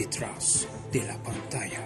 [0.00, 1.84] detrás de la pantalla.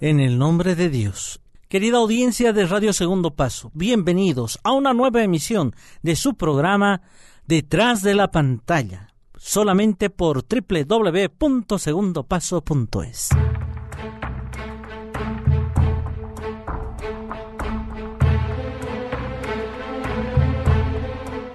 [0.00, 1.40] En el nombre de Dios.
[1.68, 7.02] Querida audiencia de Radio Segundo Paso, bienvenidos a una nueva emisión de su programa
[7.48, 13.30] Detrás de la pantalla, solamente por www.segundopaso.es.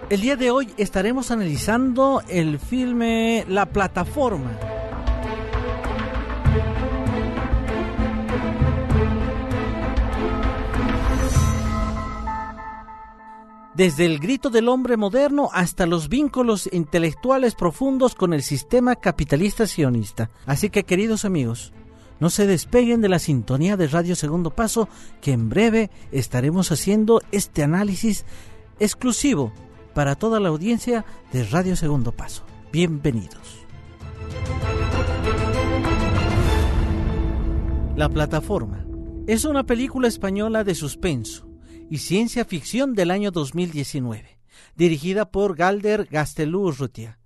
[0.10, 4.73] El día de hoy estaremos analizando el filme La Plataforma
[13.84, 19.68] desde el grito del hombre moderno hasta los vínculos intelectuales profundos con el sistema capitalista
[19.68, 20.30] sionista.
[20.46, 21.74] Así que queridos amigos,
[22.22, 24.88] no se despeguen de la sintonía de Radio Segundo Paso,
[25.20, 28.24] que en breve estaremos haciendo este análisis
[28.80, 29.52] exclusivo
[29.94, 32.46] para toda la audiencia de Radio Segundo Paso.
[32.72, 33.66] Bienvenidos.
[37.98, 38.86] La plataforma
[39.28, 41.53] es una película española de suspenso
[41.90, 44.40] y ciencia ficción del año 2019,
[44.76, 47.20] dirigida por Galder Gastelú Rutia.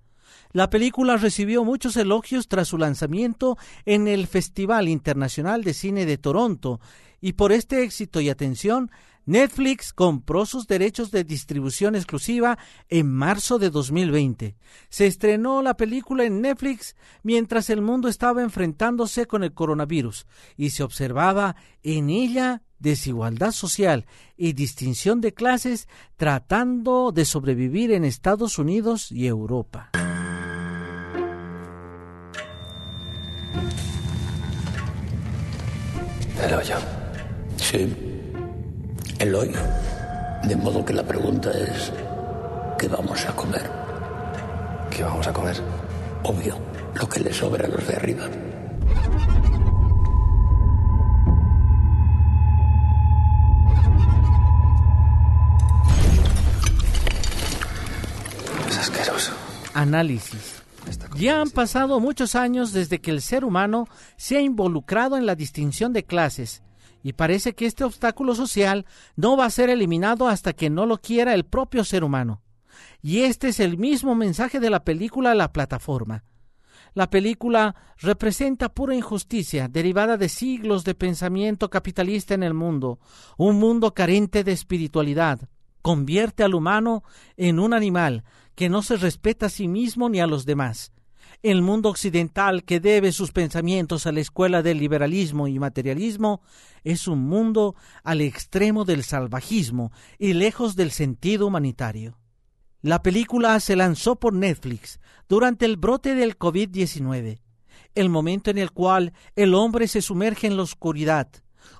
[0.51, 6.17] La película recibió muchos elogios tras su lanzamiento en el Festival Internacional de Cine de
[6.17, 6.79] Toronto
[7.19, 8.91] y por este éxito y atención,
[9.27, 14.55] Netflix compró sus derechos de distribución exclusiva en marzo de 2020.
[14.87, 20.69] Se estrenó la película en Netflix mientras el mundo estaba enfrentándose con el coronavirus y
[20.69, 24.05] se observaba en ella desigualdad social
[24.37, 29.91] y distinción de clases tratando de sobrevivir en Estados Unidos y Europa.
[36.41, 36.75] El hoyo.
[37.57, 38.06] Sí,
[39.27, 39.59] el hoyo.
[40.43, 41.91] De modo que la pregunta es,
[42.79, 43.69] ¿qué vamos a comer?
[44.89, 45.57] ¿Qué vamos a comer?
[46.23, 46.57] Obvio,
[46.95, 48.23] lo que le sobra a los de arriba.
[58.69, 59.33] Es asqueroso.
[59.73, 60.63] Análisis.
[61.17, 65.35] Ya han pasado muchos años desde que el ser humano se ha involucrado en la
[65.35, 66.61] distinción de clases
[67.07, 68.85] y parece que este obstáculo social
[69.15, 72.41] no va a ser eliminado hasta que no lo quiera el propio ser humano.
[73.01, 76.25] Y este es el mismo mensaje de la película La plataforma.
[76.93, 82.99] La película representa pura injusticia derivada de siglos de pensamiento capitalista en el mundo,
[83.37, 85.39] un mundo carente de espiritualidad.
[85.81, 87.05] Convierte al humano
[87.37, 90.91] en un animal que no se respeta a sí mismo ni a los demás.
[91.43, 96.41] El mundo occidental que debe sus pensamientos a la escuela del liberalismo y materialismo
[96.83, 102.17] es un mundo al extremo del salvajismo y lejos del sentido humanitario.
[102.81, 107.39] La película se lanzó por Netflix durante el brote del COVID-19,
[107.95, 111.27] el momento en el cual el hombre se sumerge en la oscuridad,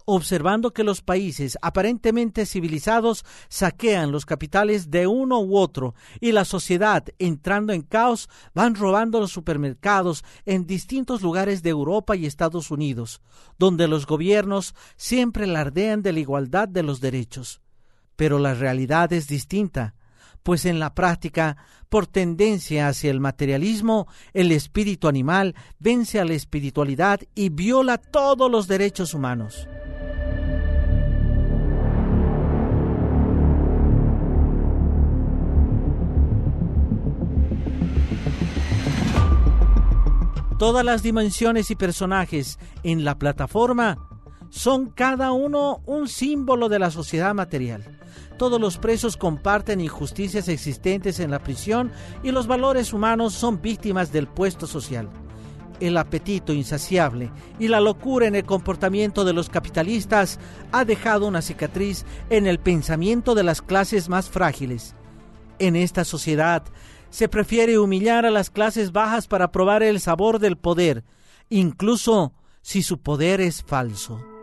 [0.06, 6.46] observando que los países aparentemente civilizados saquean los capitales de uno u otro y la
[6.46, 12.72] sociedad, entrando en caos, van robando los supermercados en distintos lugares de Europa y Estados
[12.72, 13.22] Unidos,
[13.60, 17.62] donde los gobiernos siempre alardean de la igualdad de los derechos.
[18.16, 19.94] Pero la realidad es distinta
[20.44, 21.58] pues en la práctica,
[21.90, 28.52] por tendencia hacia el materialismo, el espíritu animal vence a la espiritualidad y viola todos
[28.52, 29.68] los derechos humanos.
[40.58, 44.17] Todas las dimensiones y personajes en la plataforma
[44.50, 47.84] son cada uno un símbolo de la sociedad material.
[48.38, 51.92] Todos los presos comparten injusticias existentes en la prisión
[52.24, 55.10] y los valores humanos son víctimas del puesto social.
[55.80, 60.40] El apetito insaciable y la locura en el comportamiento de los capitalistas
[60.72, 64.96] ha dejado una cicatriz en el pensamiento de las clases más frágiles.
[65.60, 66.64] En esta sociedad
[67.10, 71.04] se prefiere humillar a las clases bajas para probar el sabor del poder,
[71.50, 74.37] incluso si su poder es falso.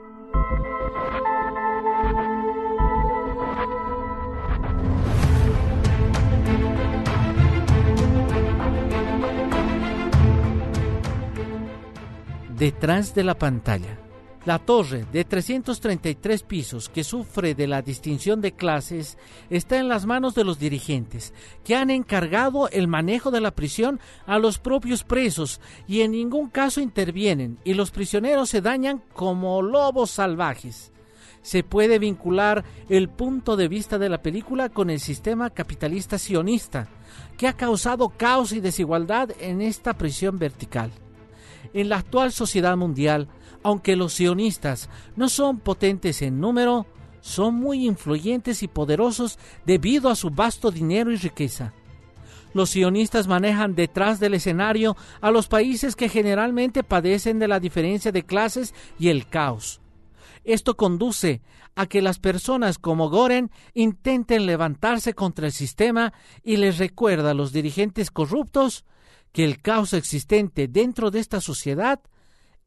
[12.58, 13.98] Detrás de la pantalla.
[14.44, 19.18] La torre de 333 pisos que sufre de la distinción de clases
[19.50, 21.34] está en las manos de los dirigentes,
[21.64, 26.48] que han encargado el manejo de la prisión a los propios presos y en ningún
[26.48, 30.92] caso intervienen y los prisioneros se dañan como lobos salvajes.
[31.42, 36.86] Se puede vincular el punto de vista de la película con el sistema capitalista sionista,
[37.36, 40.92] que ha causado caos y desigualdad en esta prisión vertical.
[41.72, 43.28] En la actual sociedad mundial,
[43.62, 46.86] aunque los sionistas no son potentes en número,
[47.20, 51.72] son muy influyentes y poderosos debido a su vasto dinero y riqueza.
[52.52, 58.12] Los sionistas manejan detrás del escenario a los países que generalmente padecen de la diferencia
[58.12, 59.80] de clases y el caos.
[60.44, 61.40] Esto conduce
[61.74, 66.12] a que las personas como Goren intenten levantarse contra el sistema
[66.44, 68.84] y les recuerda a los dirigentes corruptos
[69.34, 72.00] que el caos existente dentro de esta sociedad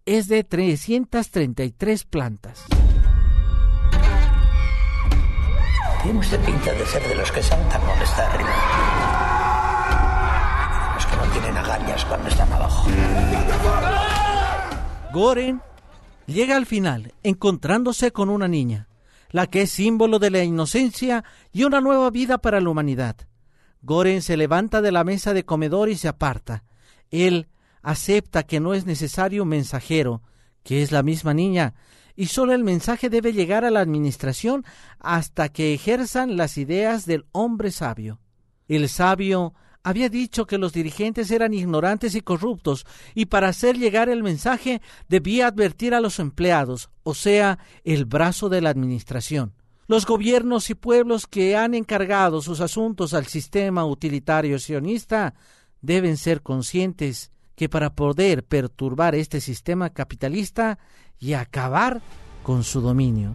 [0.06, 2.66] es de 333 plantas.
[6.04, 8.50] Tiene usted pinta de ser de los que saltan cuando está arriba.
[10.96, 12.90] Los que no tienen agallas cuando están abajo.
[15.14, 15.62] Goren
[16.26, 18.90] llega al final encontrándose con una niña,
[19.32, 21.24] la que es símbolo de la inocencia
[21.54, 23.16] y una nueva vida para la humanidad.
[23.82, 26.64] Goren se levanta de la mesa de comedor y se aparta.
[27.10, 27.48] Él
[27.82, 30.22] acepta que no es necesario un mensajero,
[30.64, 31.74] que es la misma niña,
[32.16, 34.66] y solo el mensaje debe llegar a la administración
[35.00, 38.20] hasta que ejerzan las ideas del hombre sabio.
[38.68, 39.54] El sabio
[39.84, 42.86] había dicho que los dirigentes eran ignorantes y corruptos,
[43.16, 48.50] y para hacer llegar el mensaje debía advertir a los empleados, o sea, el brazo
[48.50, 49.54] de la administración.
[49.88, 55.34] Los gobiernos y pueblos que han encargado sus asuntos al sistema utilitario sionista
[55.82, 60.78] deben ser conscientes que para poder perturbar este sistema capitalista
[61.18, 62.02] y acabar
[62.44, 63.34] con su dominio.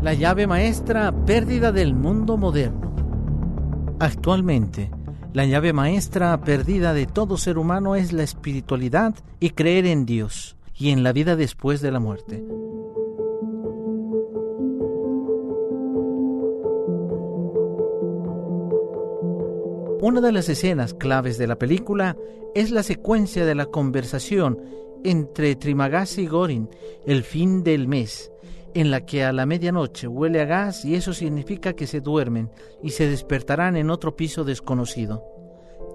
[0.00, 2.96] La llave maestra pérdida del mundo moderno.
[4.00, 4.90] Actualmente,
[5.32, 10.56] la llave maestra perdida de todo ser humano es la espiritualidad y creer en Dios
[10.76, 12.44] y en la vida después de la muerte.
[20.02, 22.16] Una de las escenas claves de la película
[22.54, 24.60] es la secuencia de la conversación
[25.04, 26.68] entre Trimagasi y Gorin,
[27.06, 28.31] el fin del mes,
[28.74, 32.50] en la que a la medianoche huele a gas y eso significa que se duermen
[32.82, 35.24] y se despertarán en otro piso desconocido.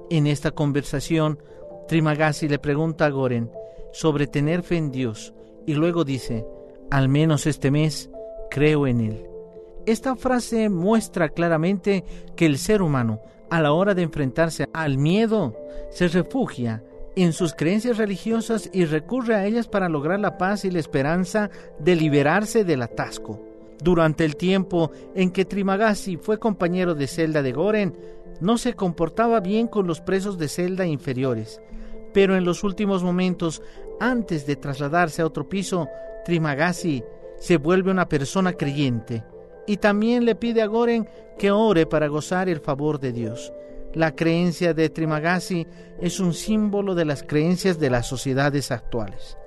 [0.10, 1.40] En esta conversación,
[1.88, 3.52] Trimagasi le pregunta a Goren
[3.92, 5.34] sobre tener fe en Dios
[5.66, 6.46] y luego dice,
[6.92, 8.10] al menos este mes
[8.50, 9.26] creo en Él.
[9.86, 12.04] Esta frase muestra claramente
[12.36, 15.56] que el ser humano a la hora de enfrentarse al miedo,
[15.90, 16.84] se refugia
[17.24, 21.50] en sus creencias religiosas y recurre a ellas para lograr la paz y la esperanza
[21.80, 23.44] de liberarse del atasco.
[23.82, 27.98] Durante el tiempo en que Trimagasi fue compañero de celda de Goren,
[28.40, 31.62] no se comportaba bien con los presos de celda inferiores,
[32.14, 33.62] pero en los últimos momentos,
[34.00, 35.88] antes de trasladarse a otro piso,
[36.26, 37.04] Trimagasi
[37.40, 39.24] se vuelve una persona creyente
[39.66, 43.54] y también le pide a Goren que ore para gozar el favor de Dios.
[43.98, 45.66] La creencia de Trimagasi
[46.00, 49.40] es un símbolo de las creencias de las sociedades actuales.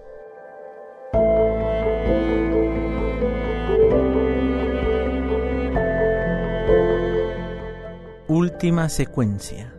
[8.27, 9.73] Última secuencia.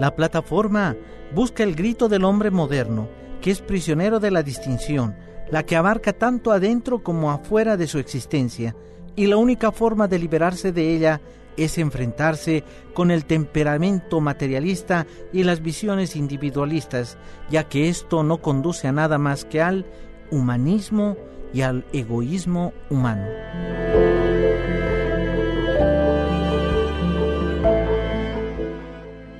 [0.00, 0.96] La plataforma
[1.34, 3.10] busca el grito del hombre moderno,
[3.42, 5.16] que es prisionero de la distinción,
[5.50, 8.74] la que abarca tanto adentro como afuera de su existencia,
[9.16, 11.20] y la única forma de liberarse de ella
[11.58, 17.18] es enfrentarse con el temperamento materialista y las visiones individualistas,
[17.50, 19.86] ya que esto no conduce a nada más que al
[20.30, 21.16] humanismo
[21.52, 23.26] y al egoísmo humano.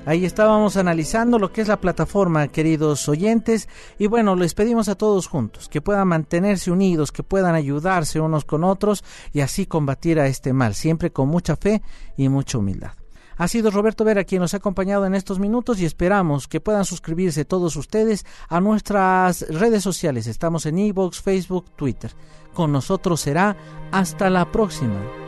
[0.08, 4.94] Ahí estábamos analizando lo que es la plataforma, queridos oyentes, y bueno, les pedimos a
[4.94, 10.18] todos juntos que puedan mantenerse unidos, que puedan ayudarse unos con otros y así combatir
[10.18, 11.82] a este mal, siempre con mucha fe
[12.16, 12.92] y mucha humildad.
[13.36, 16.86] Ha sido Roberto Vera quien nos ha acompañado en estos minutos y esperamos que puedan
[16.86, 20.26] suscribirse todos ustedes a nuestras redes sociales.
[20.26, 22.14] Estamos en Evox, Facebook, Twitter.
[22.54, 23.58] Con nosotros será
[23.92, 25.27] hasta la próxima.